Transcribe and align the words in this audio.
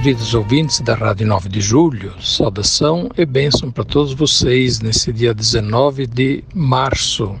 Queridos 0.00 0.32
ouvintes 0.32 0.80
da 0.80 0.94
Rádio 0.94 1.26
9 1.26 1.48
de 1.48 1.60
Julho, 1.60 2.14
saudação 2.22 3.10
e 3.18 3.26
bênção 3.26 3.68
para 3.68 3.82
todos 3.82 4.12
vocês 4.12 4.78
nesse 4.78 5.12
dia 5.12 5.34
19 5.34 6.06
de 6.06 6.44
março. 6.54 7.34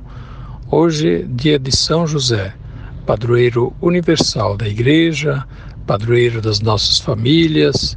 Hoje, 0.68 1.24
dia 1.30 1.56
de 1.56 1.70
São 1.70 2.04
José, 2.04 2.52
padroeiro 3.06 3.72
universal 3.80 4.56
da 4.56 4.66
Igreja, 4.66 5.46
padroeiro 5.86 6.42
das 6.42 6.58
nossas 6.58 6.98
famílias, 6.98 7.96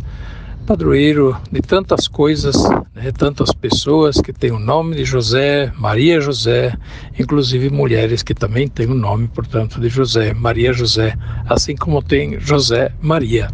padroeiro 0.72 1.36
de 1.52 1.60
tantas 1.62 2.08
coisas, 2.08 2.56
né, 2.96 3.12
tantas 3.12 3.54
pessoas 3.54 4.22
que 4.22 4.32
têm 4.32 4.52
o 4.52 4.58
nome 4.58 4.96
de 4.96 5.04
José, 5.04 5.70
Maria 5.78 6.22
José, 6.22 6.74
inclusive 7.20 7.70
mulheres 7.70 8.24
que 8.24 8.34
também 8.34 8.70
têm 8.70 8.88
o 8.88 8.94
nome, 8.94 9.28
portanto, 9.28 9.82
de 9.82 9.90
José, 9.90 10.34
Maria 10.34 10.72
José, 10.72 11.14
assim 11.50 11.76
como 11.76 12.02
tem 12.02 12.40
José 12.40 12.94
Maria. 13.02 13.50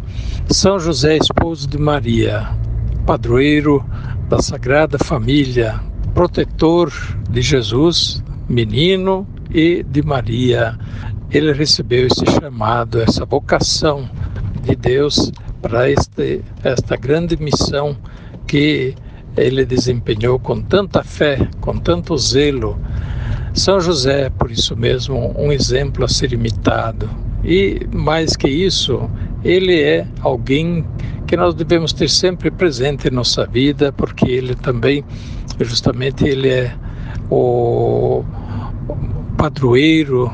São 0.48 0.78
José, 0.78 1.16
esposo 1.16 1.66
de 1.66 1.76
Maria, 1.76 2.50
padroeiro 3.04 3.84
da 4.28 4.40
Sagrada 4.40 4.96
Família, 4.96 5.80
protetor 6.14 6.92
de 7.28 7.42
Jesus, 7.42 8.22
menino 8.48 9.26
e 9.50 9.82
de 9.82 10.02
Maria. 10.02 10.78
Ele 11.32 11.52
recebeu 11.52 12.06
esse 12.06 12.24
chamado, 12.40 13.00
essa 13.00 13.24
vocação 13.24 14.08
de 14.62 14.76
Deus 14.76 15.32
para 15.60 15.90
este, 15.90 16.42
esta 16.62 16.96
grande 16.96 17.36
missão 17.36 17.96
que 18.46 18.94
ele 19.36 19.64
desempenhou 19.64 20.38
com 20.38 20.60
tanta 20.60 21.02
fé, 21.04 21.48
com 21.60 21.78
tanto 21.78 22.16
zelo. 22.16 22.78
São 23.54 23.80
José, 23.80 24.30
por 24.30 24.50
isso 24.50 24.76
mesmo, 24.76 25.34
um 25.38 25.52
exemplo 25.52 26.04
a 26.04 26.08
ser 26.08 26.32
imitado. 26.32 27.08
E 27.44 27.86
mais 27.92 28.36
que 28.36 28.48
isso, 28.48 29.08
ele 29.44 29.80
é 29.80 30.06
alguém 30.20 30.84
que 31.26 31.36
nós 31.36 31.54
devemos 31.54 31.92
ter 31.92 32.08
sempre 32.08 32.50
presente 32.50 33.08
em 33.08 33.10
nossa 33.10 33.46
vida, 33.46 33.92
porque 33.92 34.26
ele 34.26 34.54
também, 34.54 35.04
justamente, 35.60 36.24
ele 36.26 36.48
é 36.48 36.74
o 37.30 38.24
padroeiro 39.36 40.32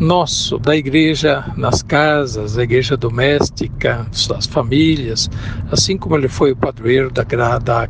nosso, 0.00 0.58
da 0.58 0.76
igreja 0.76 1.44
nas 1.56 1.82
casas, 1.82 2.54
da 2.54 2.64
igreja 2.64 2.96
doméstica, 2.96 4.06
das 4.28 4.46
famílias, 4.46 5.30
assim 5.70 5.96
como 5.96 6.16
ele 6.16 6.28
foi 6.28 6.52
o 6.52 6.56
padroeiro 6.56 7.10
da, 7.10 7.24
da 7.58 7.88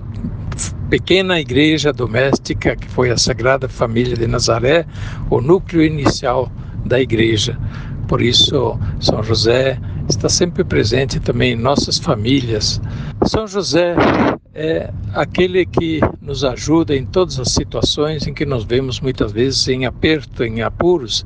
pequena 0.90 1.40
igreja 1.40 1.92
doméstica, 1.92 2.76
que 2.76 2.88
foi 2.88 3.10
a 3.10 3.16
Sagrada 3.16 3.68
Família 3.68 4.14
de 4.16 4.26
Nazaré, 4.26 4.86
o 5.30 5.40
núcleo 5.40 5.82
inicial 5.82 6.50
da 6.84 7.00
igreja. 7.00 7.58
Por 8.08 8.20
isso, 8.20 8.78
São 9.00 9.22
José 9.22 9.78
está 10.08 10.28
sempre 10.28 10.64
presente 10.64 11.18
também 11.18 11.52
em 11.52 11.56
nossas 11.56 11.98
famílias. 11.98 12.80
São 13.24 13.46
José 13.46 13.96
é 14.54 14.92
aquele 15.14 15.64
que 15.64 16.00
nos 16.20 16.44
ajuda 16.44 16.94
em 16.94 17.06
todas 17.06 17.40
as 17.40 17.52
situações 17.52 18.26
em 18.26 18.34
que 18.34 18.44
nos 18.44 18.64
vemos 18.64 19.00
muitas 19.00 19.32
vezes 19.32 19.66
em 19.68 19.86
aperto, 19.86 20.44
em 20.44 20.60
apuros. 20.60 21.24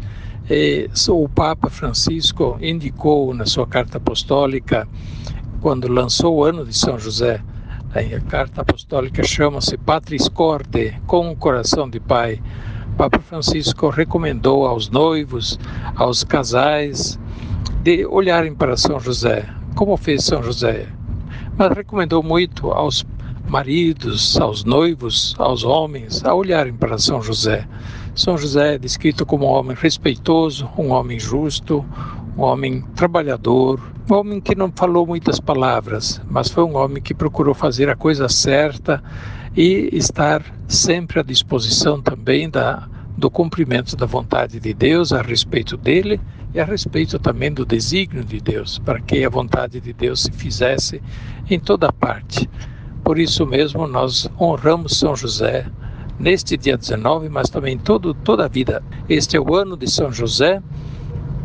E 0.48 0.88
o 1.08 1.28
Papa 1.28 1.68
Francisco 1.68 2.56
indicou 2.60 3.34
na 3.34 3.44
sua 3.46 3.66
carta 3.66 3.98
apostólica, 3.98 4.86
quando 5.60 5.88
lançou 5.88 6.36
o 6.36 6.44
ano 6.44 6.64
de 6.64 6.72
São 6.72 6.96
José, 6.96 7.42
a 7.92 8.20
carta 8.20 8.60
apostólica 8.60 9.24
chama-se 9.24 9.76
Patris 9.76 10.28
Corde, 10.28 10.94
com 11.06 11.30
o 11.30 11.36
coração 11.36 11.90
de 11.90 11.98
pai. 11.98 12.40
Papa 12.96 13.18
Francisco 13.18 13.88
recomendou 13.88 14.66
aos 14.66 14.88
noivos, 14.88 15.58
aos 15.96 16.22
casais, 16.22 17.18
de 17.82 18.06
olharem 18.06 18.54
para 18.54 18.76
São 18.76 19.00
José, 19.00 19.48
como 19.74 19.96
fez 19.96 20.22
São 20.24 20.42
José, 20.42 20.86
mas 21.58 21.76
recomendou 21.76 22.22
muito 22.22 22.70
aos 22.70 23.04
maridos, 23.48 24.40
aos 24.40 24.62
noivos, 24.62 25.34
aos 25.38 25.64
homens, 25.64 26.24
a 26.24 26.34
olharem 26.34 26.72
para 26.72 26.98
São 26.98 27.20
José. 27.20 27.66
São 28.16 28.38
José 28.38 28.76
é 28.76 28.78
descrito 28.78 29.26
como 29.26 29.44
um 29.44 29.50
homem 29.50 29.76
respeitoso, 29.78 30.70
um 30.78 30.90
homem 30.90 31.20
justo, 31.20 31.84
um 32.34 32.40
homem 32.40 32.80
trabalhador, 32.94 33.78
um 34.10 34.14
homem 34.14 34.40
que 34.40 34.54
não 34.54 34.72
falou 34.74 35.06
muitas 35.06 35.38
palavras, 35.38 36.18
mas 36.26 36.48
foi 36.48 36.64
um 36.64 36.76
homem 36.76 37.02
que 37.02 37.12
procurou 37.12 37.52
fazer 37.52 37.90
a 37.90 37.94
coisa 37.94 38.26
certa 38.26 39.04
e 39.54 39.90
estar 39.92 40.42
sempre 40.66 41.20
à 41.20 41.22
disposição 41.22 42.00
também 42.00 42.48
da, 42.48 42.88
do 43.18 43.30
cumprimento 43.30 43.94
da 43.94 44.06
vontade 44.06 44.58
de 44.58 44.72
Deus 44.72 45.12
a 45.12 45.20
respeito 45.20 45.76
dele 45.76 46.18
e 46.54 46.58
a 46.58 46.64
respeito 46.64 47.18
também 47.18 47.52
do 47.52 47.66
desígnio 47.66 48.24
de 48.24 48.40
Deus, 48.40 48.78
para 48.78 48.98
que 48.98 49.26
a 49.26 49.28
vontade 49.28 49.78
de 49.78 49.92
Deus 49.92 50.22
se 50.22 50.32
fizesse 50.32 51.02
em 51.50 51.60
toda 51.60 51.92
parte. 51.92 52.48
Por 53.04 53.18
isso 53.18 53.44
mesmo 53.46 53.86
nós 53.86 54.26
honramos 54.40 54.98
São 54.98 55.14
José 55.14 55.66
neste 56.18 56.56
dia 56.56 56.76
19, 56.76 57.28
mas 57.28 57.48
também 57.48 57.78
todo, 57.78 58.14
toda 58.14 58.44
a 58.44 58.48
vida. 58.48 58.82
Este 59.08 59.36
é 59.36 59.40
o 59.40 59.54
ano 59.54 59.76
de 59.76 59.90
São 59.90 60.10
José, 60.10 60.62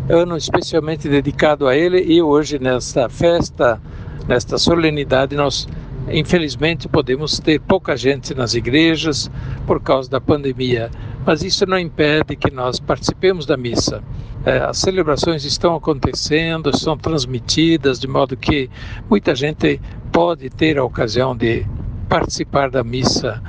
ano 0.09 0.35
especialmente 0.35 1.07
dedicado 1.07 1.67
a 1.67 1.75
ele 1.75 2.01
e 2.01 2.21
hoje 2.21 2.59
nesta 2.59 3.07
festa, 3.09 3.81
nesta 4.27 4.57
solenidade 4.57 5.35
nós 5.35 5.67
infelizmente 6.09 6.87
podemos 6.87 7.39
ter 7.39 7.59
pouca 7.59 7.95
gente 7.95 8.33
nas 8.33 8.53
igrejas 8.53 9.29
por 9.67 9.81
causa 9.81 10.09
da 10.09 10.19
pandemia, 10.19 10.89
mas 11.25 11.43
isso 11.43 11.65
não 11.65 11.77
impede 11.77 12.35
que 12.35 12.51
nós 12.51 12.79
participemos 12.79 13.45
da 13.45 13.55
missa. 13.55 14.03
É, 14.43 14.57
as 14.57 14.79
celebrações 14.79 15.45
estão 15.45 15.75
acontecendo, 15.75 16.75
são 16.75 16.97
transmitidas, 16.97 17.99
de 17.99 18.07
modo 18.07 18.35
que 18.35 18.69
muita 19.07 19.35
gente 19.35 19.79
pode 20.11 20.49
ter 20.49 20.79
a 20.79 20.83
ocasião 20.83 21.35
de 21.35 21.65
participar 22.09 22.71
da 22.71 22.83
missa, 22.83 23.41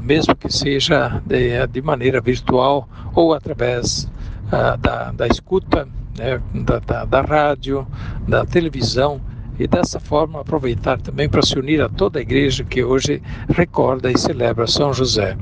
mesmo 0.00 0.34
que 0.34 0.52
seja 0.52 1.22
de, 1.26 1.66
de 1.66 1.82
maneira 1.82 2.20
virtual 2.20 2.88
ou 3.14 3.34
através 3.34 4.10
uh, 4.46 4.76
da, 4.78 5.12
da 5.12 5.26
escuta 5.26 5.88
né, 6.16 6.40
da, 6.54 6.78
da, 6.78 7.04
da 7.04 7.20
rádio, 7.22 7.86
da 8.28 8.44
televisão 8.44 9.20
e 9.58 9.66
dessa 9.66 10.00
forma 10.00 10.40
aproveitar 10.40 11.00
também 11.00 11.28
para 11.28 11.42
se 11.42 11.58
unir 11.58 11.82
a 11.82 11.88
toda 11.88 12.18
a 12.18 12.22
igreja 12.22 12.64
que 12.64 12.82
hoje 12.82 13.22
recorda 13.48 14.10
e 14.10 14.18
celebra 14.18 14.66
São 14.66 14.92
José. 14.92 15.36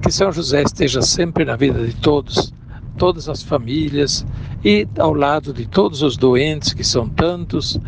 Que 0.00 0.10
São 0.10 0.32
José 0.32 0.62
esteja 0.62 1.02
sempre 1.02 1.44
na 1.44 1.54
vida 1.54 1.84
de 1.84 1.94
todos, 1.96 2.54
todas 2.96 3.28
as 3.28 3.42
famílias 3.42 4.24
e 4.64 4.88
ao 4.98 5.12
lado 5.12 5.52
de 5.52 5.66
todos 5.66 6.02
os 6.02 6.16
doentes, 6.16 6.72
que 6.72 6.82
são 6.82 7.08
tantos, 7.08 7.78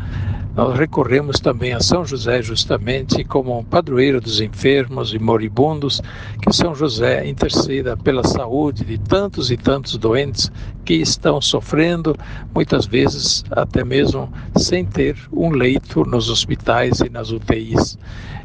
nós 0.61 0.79
recorremos 0.79 1.41
também 1.41 1.73
a 1.73 1.81
São 1.81 2.05
José 2.05 2.43
justamente 2.43 3.25
como 3.25 3.65
padroeiro 3.65 4.21
dos 4.21 4.43
enfermos 4.43 5.15
e 5.15 5.19
moribundos, 5.19 6.03
que 6.43 6.53
São 6.53 6.75
José 6.75 7.27
interceda 7.27 7.97
pela 7.97 8.23
saúde 8.23 8.85
de 8.85 8.99
tantos 8.99 9.51
e 9.51 9.57
tantos 9.57 9.97
doentes 9.97 10.53
que 10.85 10.93
estão 10.93 11.41
sofrendo, 11.41 12.15
muitas 12.55 12.85
vezes 12.85 13.43
até 13.51 13.83
mesmo 13.83 14.31
sem 14.55 14.85
ter 14.85 15.17
um 15.33 15.49
leito 15.49 16.05
nos 16.05 16.29
hospitais 16.29 17.01
e 17.01 17.09
nas 17.09 17.31
UTIs. 17.31 17.99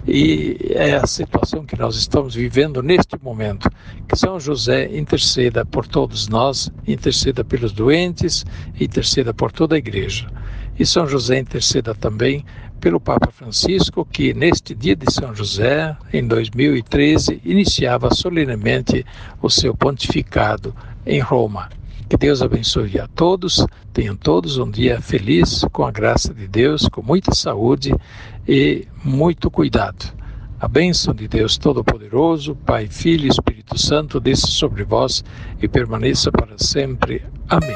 E 0.07 0.57
é 0.69 0.95
a 0.95 1.05
situação 1.05 1.65
que 1.65 1.77
nós 1.77 1.97
estamos 1.97 2.33
vivendo 2.33 2.81
neste 2.81 3.21
momento. 3.21 3.69
Que 4.07 4.15
São 4.15 4.39
José 4.39 4.89
interceda 4.97 5.65
por 5.65 5.85
todos 5.85 6.29
nós, 6.29 6.71
interceda 6.87 7.43
pelos 7.43 7.73
doentes, 7.73 8.45
interceda 8.79 9.33
por 9.33 9.51
toda 9.51 9.75
a 9.75 9.79
igreja. 9.79 10.29
E 10.77 10.85
São 10.85 11.07
José 11.07 11.39
interceda 11.39 11.95
também 11.95 12.45
pelo 12.79 12.99
Papa 12.99 13.31
Francisco, 13.31 14.05
que 14.05 14.33
neste 14.33 14.75
dia 14.75 14.95
de 14.95 15.11
São 15.11 15.33
José, 15.33 15.95
em 16.13 16.27
2013, 16.27 17.41
iniciava 17.43 18.13
solenemente 18.13 19.05
o 19.41 19.49
seu 19.49 19.75
pontificado 19.75 20.75
em 21.05 21.19
Roma. 21.19 21.69
Que 22.07 22.17
Deus 22.17 22.41
abençoe 22.41 22.99
a 22.99 23.07
todos, 23.07 23.65
tenham 23.91 24.15
todos 24.15 24.57
um 24.57 24.69
dia 24.69 25.01
feliz, 25.01 25.65
com 25.71 25.83
a 25.83 25.91
graça 25.91 26.33
de 26.33 26.47
Deus, 26.47 26.87
com 26.87 27.01
muita 27.01 27.33
saúde 27.33 27.95
e 28.47 28.87
muito 29.03 29.49
cuidado. 29.49 30.13
A 30.59 30.67
bênção 30.67 31.13
de 31.13 31.27
Deus 31.27 31.57
Todo-Poderoso, 31.57 32.55
Pai, 32.55 32.87
Filho 32.87 33.25
e 33.25 33.29
Espírito 33.29 33.77
Santo, 33.79 34.19
desça 34.19 34.47
sobre 34.47 34.83
vós 34.83 35.23
e 35.61 35.67
permaneça 35.67 36.31
para 36.31 36.57
sempre. 36.57 37.23
Amém. 37.49 37.75